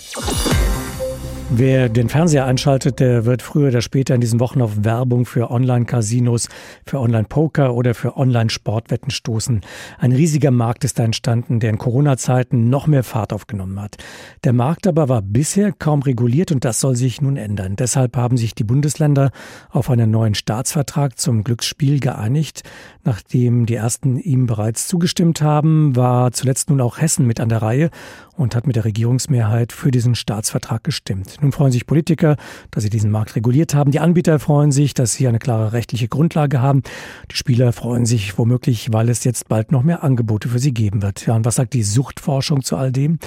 Wer 1.50 1.88
den 1.88 2.10
Fernseher 2.10 2.46
einschaltet, 2.46 3.00
der 3.00 3.24
wird 3.24 3.42
früher 3.42 3.70
oder 3.70 3.82
später 3.82 4.14
in 4.14 4.20
diesen 4.20 4.42
Wochen 4.42 4.62
auf 4.62 4.84
Werbung 4.84 5.26
für 5.26 5.50
Online-Casinos, 5.50 6.50
für 6.86 7.00
Online-Poker 7.00 7.74
oder 7.74 7.94
für 7.94 8.18
Online-Sportwetten 8.18 9.12
stoßen. 9.12 9.62
Ein 9.98 10.12
riesiger 10.12 10.52
Markt 10.52 10.84
ist 10.84 11.00
da 11.00 11.04
entstanden, 11.06 11.62
der 11.62 11.70
in 11.70 11.78
Corona-Zeiten 11.78 12.70
noch 12.70 12.86
mehr 12.86 13.04
Fahrt 13.04 13.32
aufgenommen 13.32 13.82
hat. 13.82 13.96
Der 14.44 14.52
Markt 14.52 14.88
aber 14.88 15.08
war 15.08 15.22
bisher 15.22 15.72
kaum 15.72 16.02
reguliert 16.02 16.52
und 16.52 16.66
das 16.66 16.82
soll 16.82 16.98
sich 16.98 17.22
nun 17.22 17.38
ändern. 17.38 17.78
Deshalb 17.78 18.18
haben 18.18 18.36
sich 18.36 18.54
die 18.54 18.66
Bundesländer 18.66 19.32
auf 19.70 19.90
einen 19.90 20.12
neuen 20.12 20.36
Staatsvertrag 20.36 21.18
zum 21.18 21.46
Glücksspiel 21.46 22.02
geeinigt. 22.02 22.64
Nachdem 23.06 23.66
die 23.66 23.76
ersten 23.76 24.18
ihm 24.18 24.48
bereits 24.48 24.88
zugestimmt 24.88 25.42
haben, 25.42 25.96
war 25.96 26.34
zuletzt 26.34 26.70
nun 26.70 26.82
auch 26.82 27.00
Hessen 27.00 27.26
mit 27.26 27.40
an 27.40 27.48
der 27.48 27.62
Reihe 27.62 27.90
und 28.36 28.54
hat 28.54 28.68
mit 28.68 28.76
der 28.76 28.84
Regierungsmehrheit 28.84 29.72
für 29.72 29.92
diesen 29.92 30.14
Staatsvertrag 30.14 30.84
gestimmt. 30.84 31.37
Nun 31.42 31.52
freuen 31.52 31.72
sich 31.72 31.86
Politiker, 31.86 32.36
dass 32.72 32.84
sie 32.84 32.90
diesen 32.90 33.12
Markt 33.12 33.36
reguliert 33.36 33.74
haben. 33.74 33.92
Die 33.92 34.00
Anbieter 34.00 34.40
freuen 34.40 34.72
sich, 34.72 34.94
dass 34.94 35.14
sie 35.14 35.28
eine 35.28 35.40
klare 35.40 35.74
rechtliche 35.74 36.08
Grundlage 36.08 36.62
haben. 36.62 36.84
Die 37.32 37.36
Spieler 37.36 37.74
freuen 37.74 38.06
sich 38.06 38.38
womöglich, 38.38 38.92
weil 38.92 39.10
es 39.10 39.24
jetzt 39.24 39.48
bald 39.48 39.72
noch 39.72 39.84
mehr 39.84 40.04
Angebote 40.04 40.50
für 40.50 40.60
sie 40.60 40.74
geben 40.74 41.02
wird. 41.02 41.26
Ja, 41.26 41.36
und 41.36 41.46
was 41.46 41.56
sagt 41.56 41.74
die 41.74 41.84
Suchtforschung 41.84 42.64
zu 42.64 42.78
all 42.78 42.92
dem? 42.92 43.20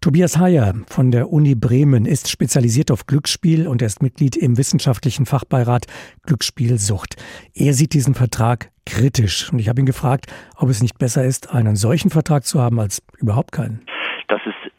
Tobias 0.00 0.38
Heyer 0.38 0.74
von 0.88 1.10
der 1.10 1.32
Uni 1.32 1.54
Bremen 1.54 2.04
ist 2.06 2.28
spezialisiert 2.28 2.90
auf 2.90 3.06
Glücksspiel 3.06 3.66
und 3.66 3.82
er 3.82 3.86
ist 3.86 4.02
Mitglied 4.02 4.36
im 4.36 4.56
wissenschaftlichen 4.56 5.26
Fachbeirat 5.26 5.86
Glücksspielsucht. 6.26 7.16
Er 7.54 7.74
sieht 7.74 7.92
diesen 7.94 8.14
Vertrag 8.14 8.70
kritisch 8.84 9.50
und 9.52 9.58
ich 9.58 9.68
habe 9.68 9.80
ihn 9.80 9.86
gefragt, 9.86 10.26
ob 10.56 10.68
es 10.68 10.82
nicht 10.82 10.98
besser 10.98 11.24
ist, 11.24 11.50
einen 11.50 11.76
solchen 11.76 12.10
Vertrag 12.10 12.44
zu 12.44 12.60
haben 12.60 12.78
als 12.78 13.02
überhaupt 13.18 13.52
keinen. 13.52 13.80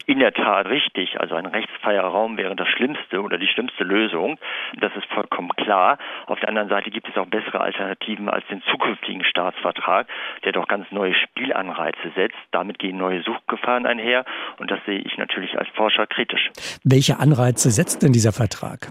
In 0.08 0.20
der 0.20 0.32
Tat 0.32 0.66
richtig. 0.68 1.20
Also 1.20 1.34
ein 1.34 1.44
rechtsfreier 1.44 2.02
Raum 2.02 2.38
wäre 2.38 2.56
das 2.56 2.66
Schlimmste 2.68 3.20
oder 3.20 3.36
die 3.36 3.46
schlimmste 3.46 3.84
Lösung. 3.84 4.38
Das 4.80 4.90
ist 4.96 5.04
vollkommen 5.12 5.50
klar. 5.50 5.98
Auf 6.24 6.40
der 6.40 6.48
anderen 6.48 6.70
Seite 6.70 6.90
gibt 6.90 7.10
es 7.10 7.16
auch 7.18 7.26
bessere 7.26 7.60
Alternativen 7.60 8.30
als 8.30 8.46
den 8.46 8.62
zukünftigen 8.70 9.22
Staatsvertrag, 9.22 10.06
der 10.44 10.52
doch 10.52 10.66
ganz 10.66 10.90
neue 10.92 11.12
Spielanreize 11.12 12.10
setzt. 12.16 12.38
Damit 12.52 12.78
gehen 12.78 12.96
neue 12.96 13.22
Suchtgefahren 13.22 13.84
einher 13.84 14.24
und 14.56 14.70
das 14.70 14.80
sehe 14.86 15.00
ich 15.00 15.18
natürlich 15.18 15.58
als 15.58 15.68
Forscher 15.74 16.06
kritisch. 16.06 16.48
Welche 16.84 17.18
Anreize 17.18 17.70
setzt 17.70 18.02
denn 18.02 18.12
dieser 18.12 18.32
Vertrag? 18.32 18.88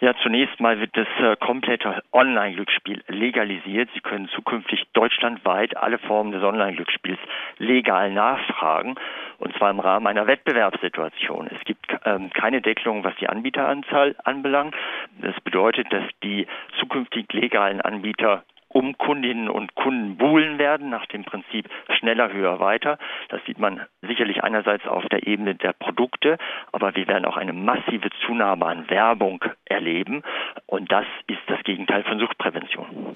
Ja, 0.00 0.14
zunächst 0.22 0.60
mal 0.60 0.78
wird 0.78 0.94
das 0.94 1.08
äh, 1.18 1.36
komplette 1.36 2.02
Online-Glücksspiel 2.12 3.02
legalisiert. 3.08 3.88
Sie 3.94 4.00
können 4.00 4.28
zukünftig 4.28 4.84
deutschlandweit 4.92 5.74
alle 5.76 5.98
Formen 5.98 6.32
des 6.32 6.42
Online-Glücksspiels 6.42 7.18
legal 7.56 8.12
nachfragen, 8.12 8.96
und 9.38 9.56
zwar 9.56 9.70
im 9.70 9.80
Rahmen 9.80 10.06
einer 10.06 10.26
Wettbewerbssituation. 10.26 11.48
Es 11.48 11.64
gibt 11.64 11.86
ähm, 12.04 12.30
keine 12.30 12.60
Deckelung, 12.60 13.04
was 13.04 13.16
die 13.16 13.28
Anbieteranzahl 13.28 14.14
anbelangt. 14.24 14.74
Das 15.22 15.38
bedeutet, 15.40 15.90
dass 15.90 16.04
die 16.22 16.46
zukünftig 16.78 17.32
legalen 17.32 17.80
Anbieter 17.80 18.44
um 18.76 18.98
Kundinnen 18.98 19.48
und 19.48 19.74
Kunden 19.74 20.18
buhlen 20.18 20.58
werden, 20.58 20.90
nach 20.90 21.06
dem 21.06 21.24
Prinzip 21.24 21.66
schneller, 21.98 22.30
höher, 22.30 22.60
weiter. 22.60 22.98
Das 23.30 23.40
sieht 23.46 23.58
man 23.58 23.80
sicherlich 24.02 24.44
einerseits 24.44 24.86
auf 24.86 25.02
der 25.06 25.26
Ebene 25.26 25.54
der 25.54 25.72
Produkte, 25.72 26.36
aber 26.72 26.94
wir 26.94 27.08
werden 27.08 27.24
auch 27.24 27.38
eine 27.38 27.54
massive 27.54 28.10
Zunahme 28.26 28.66
an 28.66 28.90
Werbung 28.90 29.42
erleben 29.64 30.22
und 30.66 30.92
das 30.92 31.06
ist 31.26 31.40
das 31.46 31.62
Gegenteil 31.64 32.04
von 32.04 32.18
Suchtprävention. 32.18 33.14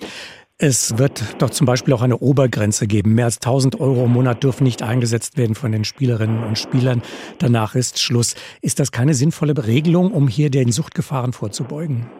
Es 0.56 0.98
wird 0.98 1.42
doch 1.42 1.50
zum 1.50 1.66
Beispiel 1.66 1.92
auch 1.92 2.02
eine 2.02 2.16
Obergrenze 2.16 2.86
geben. 2.86 3.14
Mehr 3.14 3.26
als 3.26 3.36
1000 3.36 3.80
Euro 3.80 4.06
im 4.06 4.12
Monat 4.12 4.42
dürfen 4.42 4.64
nicht 4.64 4.82
eingesetzt 4.82 5.36
werden 5.36 5.54
von 5.54 5.72
den 5.72 5.84
Spielerinnen 5.84 6.42
und 6.42 6.56
Spielern. 6.58 7.02
Danach 7.38 7.74
ist 7.74 8.00
Schluss. 8.00 8.34
Ist 8.62 8.80
das 8.80 8.92
keine 8.92 9.12
sinnvolle 9.12 9.52
Regelung, 9.66 10.12
um 10.12 10.26
hier 10.26 10.50
den 10.50 10.72
Suchtgefahren 10.72 11.34
vorzubeugen? 11.34 12.10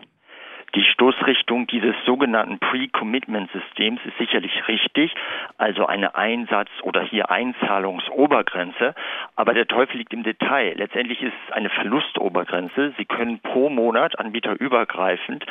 Die 0.75 0.85
Stoßrichtung 1.21 1.67
dieses 1.67 1.95
sogenannten 2.07 2.59
Pre-Commitment-Systems 2.59 4.01
ist 4.05 4.17
sicherlich 4.19 4.67
richtig, 4.69 5.15
also 5.59 5.87
eine 5.87 6.15
Einsatz- 6.15 6.71
oder 6.83 7.03
hier 7.03 7.31
Einzahlungsobergrenze. 7.31 8.95
Aber 9.37 9.55
der 9.55 9.67
Teufel 9.67 9.99
liegt 9.99 10.13
im 10.13 10.23
Detail. 10.23 10.75
Letztendlich 10.77 11.23
ist 11.23 11.35
es 11.47 11.53
eine 11.53 11.69
Verlustobergrenze. 11.71 12.95
Sie 12.97 13.05
können 13.05 13.41
pro 13.41 13.69
Monat 13.69 14.19
anbieterübergreifend 14.19 15.45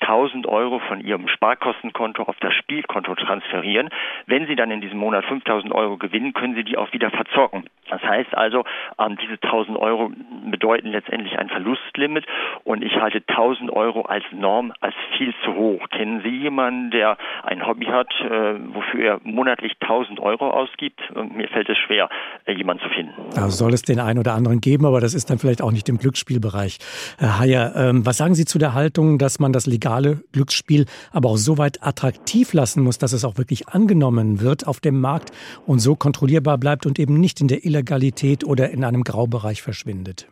1000 0.00 0.46
Euro 0.46 0.80
von 0.80 1.00
Ihrem 1.00 1.28
Sparkostenkonto 1.28 2.24
auf 2.24 2.36
das 2.40 2.54
Spielkonto 2.54 3.14
transferieren. 3.14 3.88
Wenn 4.26 4.46
Sie 4.46 4.56
dann 4.56 4.70
in 4.70 4.80
diesem 4.80 4.98
Monat 4.98 5.24
5000 5.24 5.72
Euro 5.72 5.96
gewinnen, 5.96 6.34
können 6.34 6.54
Sie 6.54 6.64
die 6.64 6.76
auch 6.76 6.92
wieder 6.92 7.10
verzocken. 7.10 7.64
Das 7.88 8.02
heißt 8.02 8.34
also, 8.36 8.64
ähm, 8.98 9.16
diese 9.20 9.34
1000 9.40 9.78
Euro 9.78 10.10
bedeuten 10.46 10.88
letztendlich 10.88 11.38
ein 11.38 11.48
Verlustlimit 11.48 12.26
und 12.64 12.82
ich 12.82 12.96
halte 12.96 13.22
1000 13.26 13.70
Euro 13.70 14.02
als 14.02 14.24
Norm 14.32 14.72
als 14.80 14.94
viel 15.16 15.34
zu 15.44 15.54
hoch. 15.54 15.88
Kennen 15.90 16.20
Sie 16.22 16.30
jemanden, 16.30 16.90
der 16.90 17.16
ein 17.42 17.66
Hobby 17.66 17.86
hat, 17.86 18.08
äh, 18.20 18.54
wofür 18.74 19.04
er 19.04 19.20
monatlich 19.24 19.72
1000 19.80 20.20
Euro 20.20 20.50
ausgibt? 20.50 21.00
Mir 21.34 21.48
fällt 21.48 21.68
es 21.68 21.78
schwer, 21.78 22.08
äh, 22.44 22.52
jemanden 22.52 22.82
zu 22.82 22.88
finden. 22.90 23.14
Da 23.34 23.48
soll 23.48 23.74
es 23.74 23.82
den 23.82 24.00
einen 24.00 24.18
oder 24.18 24.34
anderen 24.34 24.60
geben, 24.60 24.86
aber 24.86 25.00
das 25.00 25.14
ist 25.14 25.30
dann 25.30 25.38
vielleicht 25.38 25.62
auch 25.62 25.72
nicht 25.72 25.88
im 25.88 25.98
Glücksspielbereich. 25.98 26.78
Herr 27.18 27.38
Heyer, 27.38 27.72
ähm, 27.76 28.06
was 28.06 28.16
sagen 28.16 28.34
Sie 28.34 28.44
zu 28.44 28.58
der 28.58 28.74
Haltung, 28.74 29.18
dass 29.18 29.38
man 29.38 29.52
das 29.52 29.66
legale 29.66 30.22
Glücksspiel 30.32 30.86
aber 31.12 31.30
auch 31.30 31.36
so 31.36 31.58
weit 31.58 31.82
attraktiv 31.82 32.52
lassen 32.52 32.82
muss, 32.82 32.98
dass 32.98 33.12
es 33.12 33.24
auch 33.24 33.38
wirklich 33.38 33.68
angenommen 33.68 34.40
wird 34.40 34.66
auf 34.66 34.80
dem 34.80 35.00
Markt 35.00 35.30
und 35.66 35.78
so 35.78 35.96
kontrollierbar 35.96 36.58
bleibt 36.58 36.86
und 36.86 36.98
eben 36.98 37.20
nicht 37.20 37.40
in 37.40 37.48
der 37.48 37.64
Illegalität 37.64 38.44
oder 38.44 38.70
in 38.70 38.84
einem 38.84 39.04
Graubereich 39.04 39.62
verschwindet? 39.62 40.28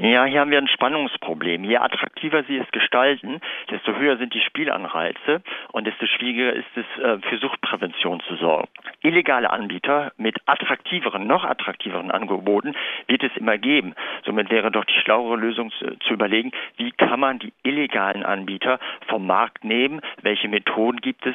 Ja, 0.00 0.26
hier 0.26 0.38
haben 0.38 0.52
wir 0.52 0.58
ein 0.58 0.68
Spannungsproblem. 0.68 1.64
Je 1.64 1.78
attraktiver 1.78 2.44
sie 2.44 2.56
es 2.56 2.70
gestalten, 2.70 3.40
desto 3.68 3.96
höher 3.96 4.16
sind 4.16 4.32
die 4.32 4.40
Spielanreize 4.40 5.42
und 5.72 5.88
desto 5.88 6.06
schwieriger 6.06 6.52
ist 6.52 6.68
es, 6.76 7.02
äh, 7.02 7.18
für 7.18 7.38
Suchtprävention 7.38 8.20
zu 8.28 8.36
sorgen. 8.36 8.68
Illegale 9.02 9.50
Anbieter 9.50 10.12
mit 10.16 10.36
attraktiveren, 10.46 11.26
noch 11.26 11.42
attraktiveren 11.42 12.12
Angeboten 12.12 12.76
wird 13.08 13.24
es 13.24 13.36
immer 13.36 13.58
geben. 13.58 13.94
Somit 14.24 14.50
wäre 14.50 14.70
doch 14.70 14.84
die 14.84 15.00
schlauere 15.02 15.36
Lösung 15.36 15.72
zu, 15.72 16.12
überlegen, 16.12 16.52
wie 16.76 16.92
kann 16.92 17.18
man 17.18 17.40
die 17.40 17.52
illegalen 17.64 18.22
Anbieter 18.22 18.78
vom 19.08 19.26
Markt 19.26 19.64
nehmen? 19.64 20.00
Welche 20.22 20.46
Methoden 20.46 21.00
gibt 21.00 21.26
es, 21.26 21.34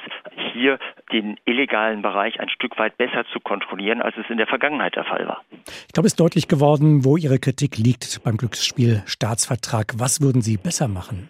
hier 0.53 0.79
den 1.11 1.37
illegalen 1.43 2.01
Bereich 2.01 2.39
ein 2.39 2.49
Stück 2.49 2.79
weit 2.79 2.95
besser 2.95 3.25
zu 3.33 3.41
kontrollieren, 3.41 4.01
als 4.01 4.15
es 4.15 4.29
in 4.29 4.37
der 4.37 4.47
Vergangenheit 4.47 4.95
der 4.95 5.03
Fall 5.03 5.27
war? 5.27 5.43
Ich 5.87 5.93
glaube, 5.93 6.07
es 6.07 6.13
ist 6.13 6.19
deutlich 6.19 6.47
geworden, 6.47 7.03
wo 7.03 7.17
Ihre 7.17 7.39
Kritik 7.39 7.77
liegt 7.77 8.21
beim 8.23 8.37
Glück 8.37 8.52
Glücksspielstaatsvertrag. 8.53 9.93
Was 9.97 10.21
würden 10.21 10.41
Sie 10.41 10.57
besser 10.57 10.87
machen? 10.87 11.29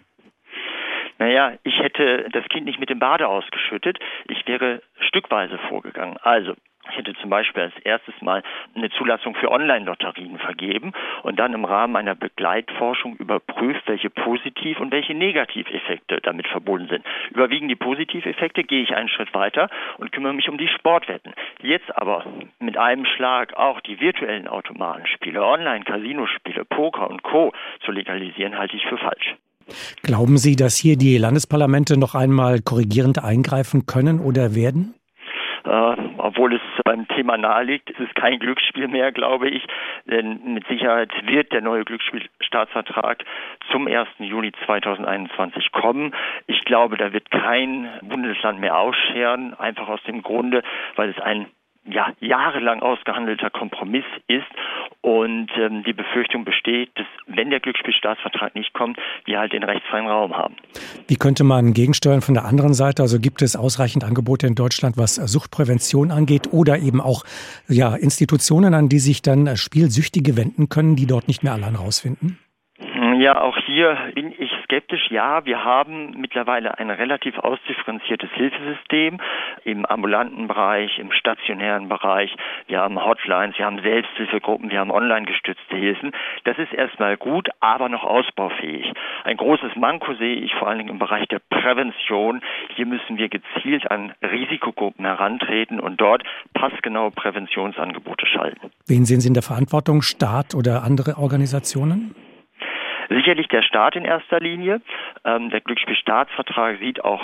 Naja, 1.18 1.52
ich 1.62 1.78
hätte 1.78 2.28
das 2.32 2.44
Kind 2.48 2.66
nicht 2.66 2.78
mit 2.78 2.90
dem 2.90 2.98
Bade 2.98 3.28
ausgeschüttet. 3.28 3.98
Ich 4.28 4.46
wäre 4.46 4.82
stückweise 5.08 5.58
vorgegangen. 5.68 6.18
Also, 6.22 6.54
ich 6.90 6.96
hätte 6.98 7.14
zum 7.14 7.30
Beispiel 7.30 7.62
als 7.62 7.76
erstes 7.84 8.14
mal 8.20 8.42
eine 8.74 8.90
Zulassung 8.90 9.34
für 9.34 9.50
Online-Lotterien 9.50 10.38
vergeben 10.38 10.92
und 11.22 11.38
dann 11.38 11.54
im 11.54 11.64
Rahmen 11.64 11.96
einer 11.96 12.14
Begleitforschung 12.14 13.16
überprüft, 13.16 13.82
welche 13.86 14.10
Positiv- 14.10 14.80
und 14.80 14.92
welche 14.92 15.14
Negativeffekte 15.14 16.20
damit 16.22 16.46
verbunden 16.46 16.88
sind. 16.88 17.04
Überwiegen 17.30 17.68
die 17.68 17.76
Positiveffekte, 17.76 18.64
gehe 18.64 18.82
ich 18.82 18.94
einen 18.94 19.08
Schritt 19.08 19.32
weiter 19.34 19.68
und 19.98 20.12
kümmere 20.12 20.34
mich 20.34 20.48
um 20.48 20.58
die 20.58 20.68
Sportwetten. 20.68 21.32
Jetzt 21.62 21.96
aber 21.96 22.24
mit 22.58 22.76
einem 22.76 23.06
Schlag 23.06 23.54
auch 23.54 23.80
die 23.80 24.00
virtuellen 24.00 24.48
Automatenspiele, 24.48 25.42
Online-Casinospiele, 25.42 26.64
Poker 26.64 27.08
und 27.08 27.22
Co. 27.22 27.52
zu 27.84 27.92
legalisieren, 27.92 28.58
halte 28.58 28.76
ich 28.76 28.86
für 28.86 28.98
falsch. 28.98 29.34
Glauben 30.02 30.36
Sie, 30.36 30.56
dass 30.56 30.76
hier 30.76 30.96
die 30.96 31.16
Landesparlamente 31.16 31.98
noch 31.98 32.14
einmal 32.14 32.60
korrigierend 32.60 33.24
eingreifen 33.24 33.86
können 33.86 34.20
oder 34.20 34.54
werden? 34.54 34.94
Äh, 35.64 35.96
obwohl 36.18 36.54
es 36.54 36.60
beim 36.84 37.08
Thema 37.08 37.38
naheliegt, 37.38 37.90
ist 37.90 38.00
es 38.00 38.14
kein 38.14 38.38
Glücksspiel 38.38 38.88
mehr, 38.88 39.12
glaube 39.12 39.48
ich. 39.48 39.64
Denn 40.04 40.54
mit 40.54 40.66
Sicherheit 40.66 41.10
wird 41.26 41.52
der 41.52 41.62
neue 41.62 41.84
Glücksspielstaatsvertrag 41.84 43.24
zum 43.70 43.86
1. 43.86 44.08
Juli 44.18 44.52
2021 44.66 45.72
kommen. 45.72 46.14
Ich 46.46 46.64
glaube, 46.64 46.96
da 46.96 47.12
wird 47.12 47.30
kein 47.30 47.88
Bundesland 48.02 48.60
mehr 48.60 48.76
ausscheren, 48.76 49.54
einfach 49.54 49.88
aus 49.88 50.02
dem 50.04 50.22
Grunde, 50.22 50.62
weil 50.96 51.08
es 51.10 51.18
ein 51.18 51.46
ja, 51.86 52.12
jahrelang 52.20 52.80
ausgehandelter 52.80 53.50
Kompromiss 53.50 54.04
ist 54.26 54.46
und 55.00 55.50
ähm, 55.56 55.84
die 55.84 55.92
Befürchtung 55.92 56.44
besteht, 56.44 56.90
dass 56.94 57.06
wenn 57.26 57.50
der 57.50 57.60
Glücksspielstaatsvertrag 57.60 58.54
nicht 58.54 58.72
kommt, 58.72 58.98
wir 59.24 59.38
halt 59.38 59.52
den 59.52 59.62
rechtsfreien 59.62 60.06
Raum 60.06 60.34
haben. 60.34 60.56
Wie 61.08 61.16
könnte 61.16 61.44
man 61.44 61.74
gegensteuern 61.74 62.22
von 62.22 62.34
der 62.34 62.44
anderen 62.44 62.74
Seite? 62.74 63.02
Also 63.02 63.20
gibt 63.20 63.42
es 63.42 63.56
ausreichend 63.56 64.04
Angebote 64.04 64.46
in 64.46 64.54
Deutschland, 64.54 64.96
was 64.96 65.16
Suchtprävention 65.16 66.10
angeht 66.10 66.52
oder 66.52 66.78
eben 66.78 67.00
auch 67.00 67.24
ja, 67.68 67.94
Institutionen, 67.94 68.74
an 68.74 68.88
die 68.88 68.98
sich 68.98 69.22
dann 69.22 69.56
Spielsüchtige 69.56 70.36
wenden 70.36 70.68
können, 70.68 70.96
die 70.96 71.06
dort 71.06 71.28
nicht 71.28 71.42
mehr 71.42 71.52
allein 71.52 71.74
rausfinden? 71.74 72.38
Ja, 73.12 73.40
auch 73.40 73.56
hier 73.58 73.98
bin 74.14 74.32
ich 74.38 74.50
skeptisch. 74.64 75.10
Ja, 75.10 75.44
wir 75.44 75.62
haben 75.62 76.14
mittlerweile 76.18 76.78
ein 76.78 76.90
relativ 76.90 77.38
ausdifferenziertes 77.38 78.30
Hilfesystem 78.32 79.20
im 79.64 79.84
ambulanten 79.84 80.48
Bereich, 80.48 80.98
im 80.98 81.12
stationären 81.12 81.88
Bereich. 81.88 82.34
Wir 82.66 82.80
haben 82.80 83.02
Hotlines, 83.04 83.58
wir 83.58 83.66
haben 83.66 83.80
Selbsthilfegruppen, 83.82 84.70
wir 84.70 84.80
haben 84.80 84.90
online 84.90 85.26
gestützte 85.26 85.76
Hilfen. 85.76 86.12
Das 86.44 86.58
ist 86.58 86.72
erstmal 86.72 87.16
gut, 87.16 87.48
aber 87.60 87.88
noch 87.88 88.04
ausbaufähig. 88.04 88.92
Ein 89.24 89.36
großes 89.36 89.76
Manko 89.76 90.14
sehe 90.14 90.36
ich 90.36 90.54
vor 90.54 90.68
allen 90.68 90.78
Dingen 90.78 90.90
im 90.90 90.98
Bereich 90.98 91.28
der 91.28 91.40
Prävention. 91.50 92.40
Hier 92.74 92.86
müssen 92.86 93.18
wir 93.18 93.28
gezielt 93.28 93.90
an 93.90 94.12
Risikogruppen 94.22 95.04
herantreten 95.04 95.78
und 95.78 96.00
dort 96.00 96.22
passgenaue 96.54 97.10
Präventionsangebote 97.10 98.26
schalten. 98.26 98.70
Wen 98.86 99.04
sehen 99.04 99.20
Sie 99.20 99.28
in 99.28 99.34
der 99.34 99.42
Verantwortung? 99.42 100.00
Staat 100.00 100.54
oder 100.54 100.84
andere 100.84 101.18
Organisationen? 101.18 102.14
Sicherlich 103.08 103.48
der 103.48 103.62
Staat 103.62 103.96
in 103.96 104.04
erster 104.04 104.40
Linie. 104.40 104.80
Ähm, 105.24 105.50
der 105.50 105.60
Glücksspielstaatsvertrag 105.60 106.78
sieht 106.78 107.04
auch 107.04 107.22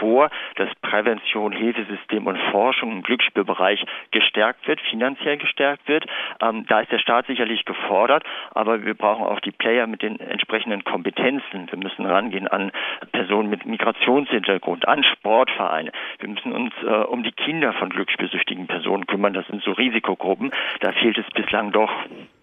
vor, 0.00 0.30
dass 0.56 0.68
Prävention, 0.82 1.52
Hilfesystem 1.52 2.26
und 2.26 2.38
Forschung 2.50 2.92
im 2.92 3.02
Glücksspielbereich 3.02 3.84
gestärkt 4.10 4.66
wird, 4.66 4.80
finanziell 4.80 5.38
gestärkt 5.38 5.88
wird. 5.88 6.06
Ähm, 6.40 6.66
da 6.68 6.80
ist 6.80 6.92
der 6.92 6.98
Staat 6.98 7.26
sicherlich 7.26 7.64
gefordert, 7.64 8.24
aber 8.52 8.84
wir 8.84 8.94
brauchen 8.94 9.24
auch 9.24 9.40
die 9.40 9.52
Player 9.52 9.86
mit 9.86 10.02
den 10.02 10.18
entsprechenden 10.20 10.84
Kompetenzen. 10.84 11.68
Wir 11.70 11.78
müssen 11.78 12.06
rangehen 12.06 12.48
an 12.48 12.72
Personen 13.12 13.48
mit 13.50 13.66
Migrationshintergrund, 13.66 14.86
an 14.88 15.04
Sportvereine. 15.04 15.92
Wir 16.18 16.28
müssen 16.28 16.52
uns 16.52 16.72
äh, 16.82 16.86
um 16.86 17.22
die 17.22 17.32
Kinder 17.32 17.72
von 17.72 17.90
glücksspielsüchtigen 17.90 18.66
Personen 18.66 19.06
kümmern. 19.06 19.34
Das 19.34 19.46
sind 19.46 19.62
so 19.62 19.72
Risikogruppen. 19.72 20.52
Da 20.80 20.92
fehlt 20.92 21.18
es 21.18 21.26
bislang 21.34 21.72
doch 21.72 21.92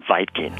weitgehend. 0.07 0.59